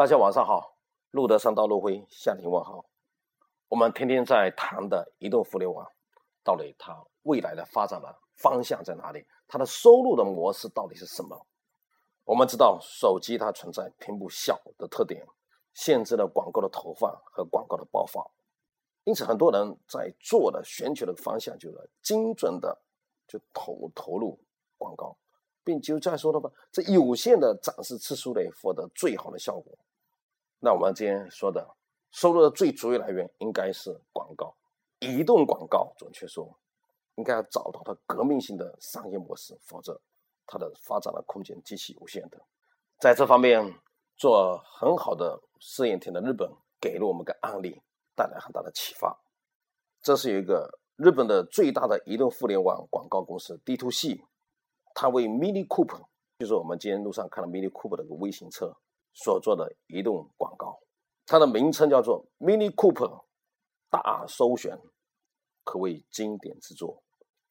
[0.00, 0.78] 大家晚上好，
[1.10, 2.86] 路德山道路辉向您问好。
[3.68, 5.86] 我们天天在谈的移动互联网，
[6.42, 9.26] 到底它未来的发展的方向在哪里？
[9.46, 11.46] 它的收入的模式到底是什么？
[12.24, 15.22] 我们知道手机它存在屏幕小的特点，
[15.74, 18.26] 限制了广告的投放和广告的爆发，
[19.04, 22.80] 因此很多人在做的选取的方向就是精准的
[23.28, 24.40] 就投投入
[24.78, 25.14] 广告。
[25.62, 29.78] 并就再说的吧，这有限的展示次数内，获得最好的效果。
[30.62, 31.66] 那我们今天说的
[32.10, 34.54] 收入的最主要来源应该是广告，
[34.98, 36.54] 移动广告，准确说，
[37.14, 39.98] 应该要找到它革命性的商业模式，否则
[40.46, 42.38] 它的发展的空间极其有限的。
[42.98, 43.74] 在这方面
[44.16, 47.80] 做很好的试验田的日本，给了我们个案例，
[48.14, 49.18] 带来很大的启发。
[50.02, 54.22] 这是有一个日本的最大的移动互联网广告公司 D2C，。
[54.92, 56.02] 它为 Mini Cooper，
[56.40, 58.76] 就是我们今天路上看到 Mini Cooper 的个微型车
[59.12, 60.80] 所做的移动广告，
[61.26, 63.24] 它的名称叫做 Mini Cooper
[63.90, 64.78] 大搜选，
[65.64, 67.02] 可谓经典之作。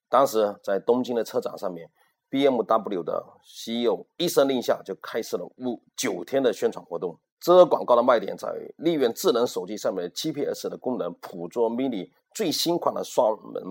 [0.08, 1.92] 当时在东京的车展上面
[2.30, 7.20] ，BMW 的 CEO 一声令下，就开始了五九天的宣传活动。
[7.40, 13.64] 这个广告的卖点在于利用智能手机上面的 GPS 的功能，捕捉 Mini 最新款的双门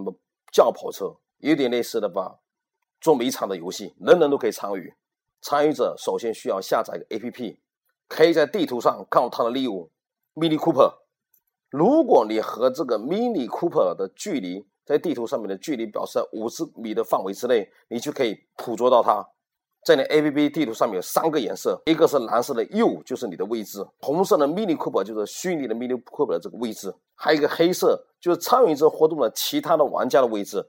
[0.53, 2.39] 轿跑车，有点类似的吧。
[3.01, 4.95] 做每一场的游戏，人人都可以参与。
[5.41, 7.59] 参与者首先需要下载一个 APP，
[8.09, 9.91] 可以在地图上看到他的猎物
[10.35, 10.95] Mini Cooper。
[11.71, 19.29] 如果你和这个 Mini Cooper 的距离在地图上面的距离表示在五十米的范围之内，你就可以捕捉到它。
[19.85, 30.67] 在你 APP 地图上面有三个颜色，一个是蓝色的 U，就是你的位置；红色的 Mini Cooper 就是虚拟的 Mini Cooper 的这个位置；还有一个黑色，就是参与这活动的其他的玩家的位置。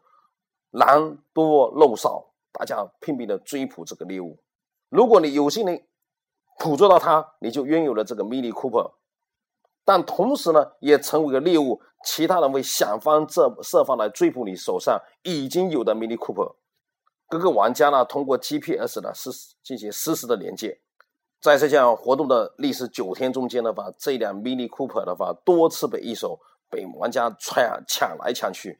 [0.72, 4.38] 狼多肉少，大家拼命的追捕这个猎物。
[4.90, 5.82] 如果你有幸的
[6.60, 8.92] 捕捉到它，你就拥有了这个 Mini Cooper。
[9.86, 16.54] 但同时呢，也成为了猎物，其他人会想方设设法来追捕你手上已经有的 Mini Cooper。
[17.28, 19.30] 各个玩家呢，通过 GPS 呢实
[19.64, 20.80] 进行实时的连接。
[21.42, 26.40] 在这项活动的历时九天中间的话，这辆 Mini Cooper 的话多次被一手
[26.70, 28.78] 被玩家踹抢来抢去。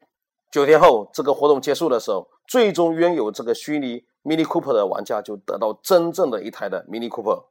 [0.52, 7.46] 九天后，这个活动结束的时候，最终拥有这个虚拟 Mini Cooper 的玩家就得到真正的一台的 Mini Cooper。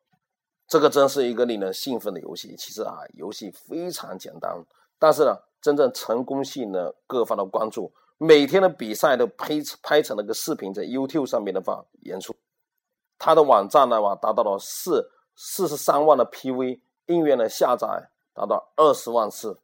[0.69, 2.55] 这个真是一个令人兴奋的游戏。
[2.57, 4.55] 其实啊，游戏非常简单，
[4.99, 7.91] 但是呢，真正成功吸引了各方的关注。
[8.19, 12.37] 每天的比赛都拍拍成了个视频，在 YouTube 上面的话演出。
[13.19, 19.59] 他的网站的话达到了四四十三万的 PV，音乐的下载达到二十万次，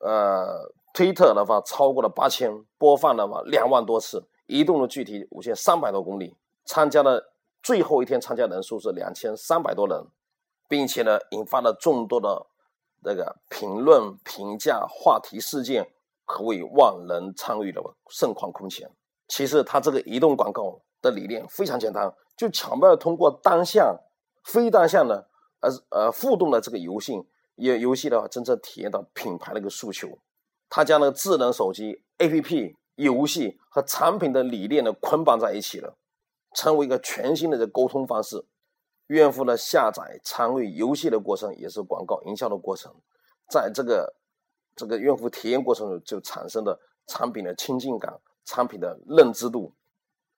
[0.00, 0.72] 呃。
[0.94, 7.30] 推特的话超过了八千，播放的话两万多次，移动的距离五千三百多公里，参加的
[7.62, 10.04] 最后一天参加人数是两千三百多人，
[10.72, 12.46] 并且呢引发了众多的
[13.00, 15.86] 那个评论、评价、话题事件，
[16.24, 18.90] 可谓万人参与的盛况空前。
[19.28, 23.94] 其实它这个移动广告的理念非常简单，就巧妙的通过单向、
[24.44, 25.28] 非单向的
[25.60, 27.22] 呃呃互动的这个游戏，
[27.56, 30.08] 游游戏的话真正体验到品牌的一个诉求。
[30.70, 35.98] 它将那个智能手机、APP、游戏和产品的理念呢捆绑在一起了，
[36.54, 38.46] 成为一个全新的这沟通方式。
[39.08, 42.94] 用户的下载、参与游戏的过程也是广告营销的过程，
[43.48, 44.14] 在这个
[44.74, 49.72] 这个用户体验过程中就产生了产品的亲近感、产品的认知度，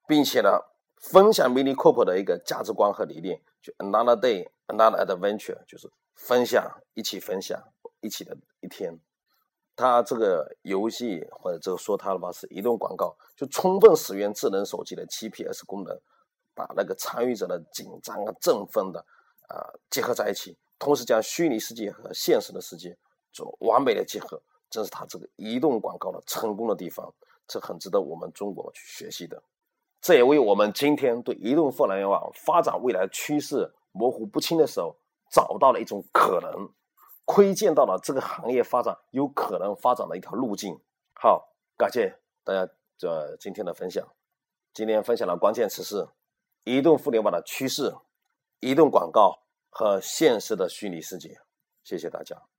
[0.08, 0.58] 并且呢，
[0.96, 7.62] 分享 Mini Cooper 的一个价值观和理念，就 Another Day, Another Adventure，就是分享，一起分享，
[8.00, 8.98] 一起的一天。
[9.76, 16.00] 它这个游戏或者这个说它的话是移动广告，就充分使用智能手机的 GPS 功能，
[16.54, 19.00] 把那个参与者的紧张啊、振奋的
[19.48, 22.96] 啊结合在一起，同时将虚拟世界和现实的世界
[23.32, 27.12] 做完美的结合，正是它这个移动广告的成功的地方，
[27.46, 29.42] 这很值得我们中国去学习的。
[30.00, 34.96] 这也为我们今天对移动互联网发展未来趋势模糊不清的时候，
[35.30, 36.70] 找到了一种可能。
[37.26, 40.78] 窥见到了这个行业发展有可能发展的一条路径。
[41.14, 42.14] 好，感谢
[42.44, 44.06] 大家这今天的分享。
[44.74, 46.06] 今天分享的关键词是
[46.64, 47.94] 移动互联网的趋势、
[48.60, 51.38] 移动广告和现实的虚拟世界。
[51.82, 52.53] 谢谢大家。